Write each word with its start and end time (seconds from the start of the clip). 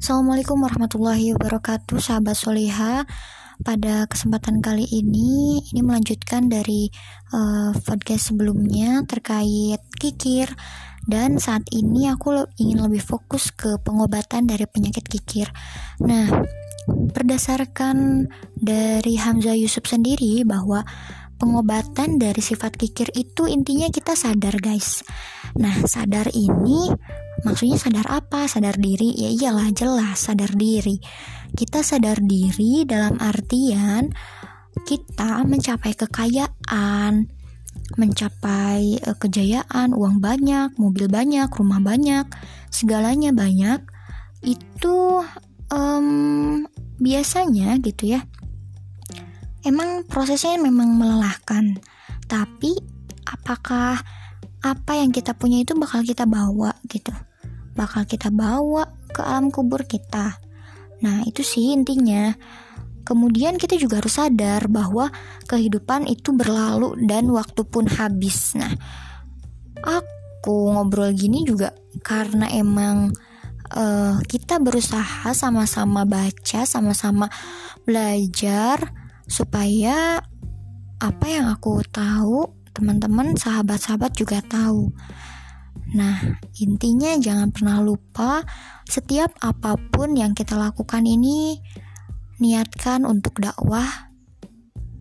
Assalamualaikum 0.00 0.64
warahmatullahi 0.64 1.36
wabarakatuh 1.36 2.00
Sahabat 2.00 2.32
Soliha 2.32 3.04
Pada 3.60 4.08
kesempatan 4.08 4.64
kali 4.64 4.88
ini 4.88 5.60
Ini 5.60 5.84
melanjutkan 5.84 6.48
dari 6.48 6.88
uh, 7.36 7.76
podcast 7.84 8.32
sebelumnya 8.32 9.04
Terkait 9.04 9.84
kikir. 10.00 10.56
Dan 11.04 11.36
saat 11.36 11.68
ini 11.76 12.08
aku 12.08 12.32
ingin 12.56 12.80
lebih 12.80 13.04
fokus 13.04 13.52
ke 13.52 13.76
pengobatan 13.84 14.48
dari 14.48 14.64
penyakit 14.64 15.04
kikir. 15.04 15.52
Nah 16.00 16.48
Berdasarkan 16.88 18.24
dari 18.56 19.20
Hamzah 19.20 19.52
Yusuf 19.52 19.84
sendiri 19.84 20.48
bahwa 20.48 20.80
pengobatan 21.36 22.16
dari 22.16 22.40
sifat 22.40 22.80
kikir 22.80 23.12
itu 23.12 23.44
intinya 23.48 23.92
kita 23.92 24.16
sadar 24.16 24.56
guys. 24.64 25.04
Nah 25.60 25.84
sadar 25.84 26.32
ini 26.32 26.88
maksudnya 27.42 27.78
sadar 27.80 28.06
apa? 28.10 28.46
Sadar 28.46 28.76
diri? 28.76 29.12
Ya 29.16 29.30
iyalah 29.30 29.72
jelas 29.72 30.28
sadar 30.28 30.52
diri. 30.54 31.00
Kita 31.54 31.82
sadar 31.82 32.20
diri 32.22 32.86
dalam 32.86 33.18
artian 33.18 34.12
kita 34.86 35.42
mencapai 35.44 35.92
kekayaan 35.98 37.26
mencapai 37.98 39.02
uh, 39.02 39.18
kejayaan 39.18 39.90
uang 39.94 40.22
banyak 40.22 40.78
mobil 40.78 41.10
banyak 41.10 41.50
rumah 41.50 41.82
banyak 41.82 42.26
segalanya 42.70 43.34
banyak. 43.34 43.82
Itu 44.40 45.26
um, 45.74 46.66
biasanya 47.02 47.76
gitu 47.82 48.14
ya. 48.14 48.20
Emang 49.66 50.06
prosesnya 50.06 50.56
memang 50.56 50.96
melelahkan. 50.96 51.76
Tapi 52.30 52.78
apakah 53.26 54.00
apa 54.60 54.92
yang 54.92 55.10
kita 55.10 55.32
punya 55.32 55.64
itu 55.64 55.72
bakal 55.76 56.04
kita 56.04 56.28
bawa 56.28 56.76
gitu 56.84 57.12
bakal 57.80 58.04
kita 58.04 58.28
bawa 58.28 58.92
ke 59.08 59.24
alam 59.24 59.48
kubur 59.48 59.88
kita. 59.88 60.36
Nah 61.00 61.24
itu 61.24 61.40
sih 61.40 61.72
intinya. 61.72 62.36
Kemudian 63.00 63.56
kita 63.56 63.80
juga 63.80 64.04
harus 64.04 64.20
sadar 64.20 64.68
bahwa 64.68 65.08
kehidupan 65.48 66.04
itu 66.04 66.36
berlalu 66.36 67.00
dan 67.08 67.32
waktu 67.32 67.64
pun 67.64 67.88
habis. 67.88 68.52
Nah 68.52 68.70
aku 69.80 70.76
ngobrol 70.76 71.16
gini 71.16 71.48
juga 71.48 71.72
karena 72.04 72.52
emang 72.52 73.16
uh, 73.72 74.20
kita 74.28 74.60
berusaha 74.60 75.32
sama-sama 75.32 76.04
baca 76.04 76.60
sama-sama 76.68 77.32
belajar 77.88 78.92
supaya 79.24 80.20
apa 81.00 81.26
yang 81.26 81.48
aku 81.48 81.80
tahu 81.88 82.52
teman-teman 82.76 83.34
sahabat-sahabat 83.34 84.12
juga 84.14 84.44
tahu 84.44 84.92
nah 85.90 86.22
intinya 86.58 87.18
jangan 87.18 87.50
pernah 87.50 87.82
lupa 87.82 88.46
setiap 88.86 89.34
apa 89.42 89.74
pun 89.78 90.14
yang 90.14 90.34
kita 90.34 90.54
lakukan 90.54 91.02
ini 91.06 91.58
niatkan 92.40 93.04
untuk 93.04 93.38
dakwah 93.38 94.10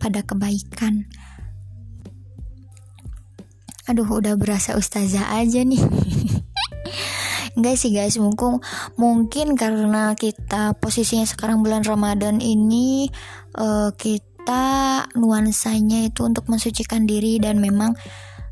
pada 0.00 0.24
kebaikan. 0.24 1.04
Aduh 3.86 4.08
udah 4.08 4.34
berasa 4.34 4.74
ustazah 4.74 5.30
aja 5.36 5.62
nih. 5.62 5.78
Enggak 7.56 7.76
sih 7.80 7.94
guys, 7.94 8.20
mungkin 8.20 8.60
mungkin 9.00 9.56
karena 9.56 10.12
kita 10.18 10.76
posisinya 10.76 11.24
sekarang 11.24 11.64
bulan 11.64 11.86
Ramadan 11.86 12.42
ini 12.42 13.08
uh, 13.56 13.94
kita 13.96 15.06
nuansanya 15.16 16.10
itu 16.10 16.26
untuk 16.26 16.50
mensucikan 16.52 17.08
diri 17.08 17.40
dan 17.40 17.62
memang 17.62 17.96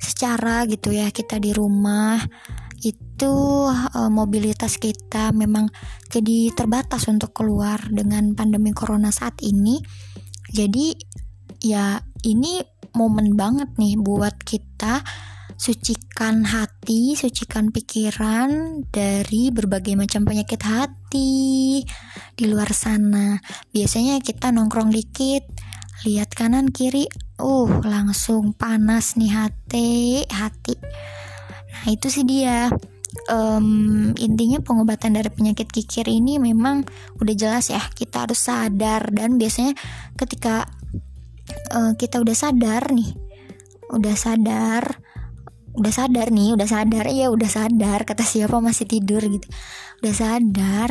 secara 0.00 0.64
gitu 0.64 0.96
ya 0.96 1.12
kita 1.12 1.36
di 1.36 1.52
rumah 1.52 2.16
itu 2.80 3.34
uh, 3.68 4.08
mobilitas 4.08 4.80
kita 4.80 5.36
memang 5.36 5.68
jadi 6.08 6.56
terbatas 6.56 7.04
untuk 7.12 7.36
keluar 7.36 7.76
dengan 7.92 8.32
pandemi 8.32 8.72
corona 8.72 9.12
saat 9.12 9.36
ini. 9.44 9.84
Jadi 10.50 10.96
ya 11.60 12.00
ini 12.24 12.64
momen 12.96 13.36
banget 13.36 13.76
nih 13.76 14.00
buat 14.00 14.40
kita 14.40 15.04
sucikan 15.60 16.48
hati, 16.48 17.12
sucikan 17.12 17.68
pikiran 17.68 18.80
dari 18.88 19.52
berbagai 19.52 19.92
macam 19.92 20.24
penyakit 20.24 20.64
hati 20.64 21.84
di 22.32 22.44
luar 22.48 22.72
sana. 22.72 23.36
Biasanya 23.68 24.24
kita 24.24 24.56
nongkrong 24.56 24.88
dikit, 24.88 25.44
lihat 26.08 26.32
kanan 26.32 26.72
kiri, 26.72 27.04
uh 27.40 27.82
langsung 27.82 28.52
panas 28.54 29.16
nih 29.16 29.32
hati, 29.32 30.24
hati. 30.28 30.76
Nah 31.72 31.86
itu 31.88 32.06
sih 32.12 32.24
dia. 32.28 32.70
Um, 33.26 34.14
intinya 34.22 34.62
pengobatan 34.62 35.18
dari 35.18 35.34
penyakit 35.34 35.66
kikir 35.66 36.06
ini 36.06 36.38
memang 36.38 36.86
udah 37.18 37.34
jelas 37.34 37.66
ya 37.66 37.82
kita 37.90 38.22
harus 38.22 38.38
sadar 38.38 39.10
dan 39.10 39.34
biasanya 39.34 39.74
ketika 40.14 40.70
uh, 41.74 41.98
kita 41.98 42.22
udah 42.22 42.36
sadar 42.38 42.94
nih 42.94 43.10
udah 43.90 44.14
sadar 44.14 45.02
udah 45.74 45.90
sadar 45.90 46.30
nih 46.30 46.54
udah 46.54 46.68
sadar 46.70 47.06
ya 47.10 47.34
udah 47.34 47.50
sadar 47.50 48.06
kata 48.06 48.22
siapa 48.22 48.62
masih 48.62 48.86
tidur 48.86 49.22
gitu 49.26 49.50
udah 50.06 50.14
sadar 50.14 50.90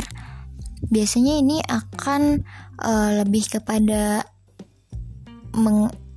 biasanya 0.88 1.40
ini 1.40 1.60
akan 1.64 2.44
uh, 2.80 3.10
lebih 3.24 3.48
kepada 3.48 4.24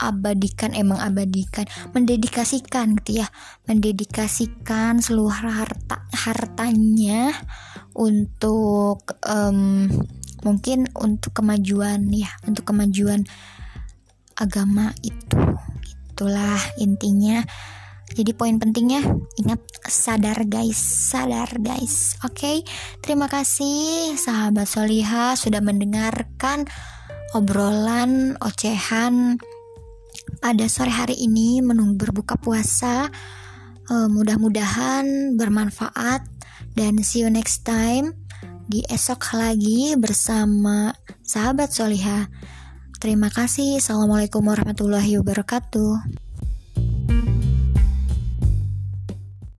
mengabadikan 0.04 0.76
emang 0.76 1.00
abadikan 1.00 1.64
mendedikasikan 1.96 3.00
gitu 3.00 3.24
ya 3.24 3.28
mendedikasikan 3.72 5.00
seluruh 5.00 5.32
harta 5.32 6.04
hartanya 6.12 7.32
untuk 7.96 9.16
um, 9.24 9.88
mungkin 10.44 10.92
untuk 11.00 11.40
kemajuan 11.40 12.12
ya 12.12 12.28
untuk 12.44 12.68
kemajuan 12.68 13.24
agama 14.36 14.92
itu 15.00 15.40
itulah 16.12 16.60
intinya 16.76 17.48
jadi 18.14 18.36
poin 18.36 18.60
pentingnya 18.62 19.02
ingat 19.42 19.58
sadar 19.90 20.46
guys, 20.46 20.78
sadar 20.78 21.50
guys. 21.58 22.14
Oke, 22.22 22.38
okay? 22.38 22.58
terima 23.02 23.26
kasih 23.26 24.14
sahabat 24.14 24.70
Soliha 24.70 25.34
sudah 25.34 25.66
mendengarkan 25.66 26.70
obrolan 27.34 28.38
ocehan 28.38 29.42
pada 30.40 30.66
sore 30.72 30.90
hari 30.90 31.20
ini 31.20 31.62
menunggu 31.62 32.10
berbuka 32.10 32.40
puasa. 32.40 33.12
Uh, 33.92 34.08
mudah-mudahan 34.08 35.36
bermanfaat 35.36 36.24
dan 36.74 36.98
see 37.04 37.22
you 37.22 37.30
next 37.30 37.68
time 37.68 38.16
di 38.66 38.82
esok 38.88 39.36
lagi 39.36 39.94
bersama 40.00 40.96
sahabat 41.22 41.70
Soliha. 41.70 42.32
Terima 43.04 43.28
kasih. 43.28 43.84
Assalamualaikum 43.84 44.40
warahmatullahi 44.48 45.20
wabarakatuh. 45.20 46.33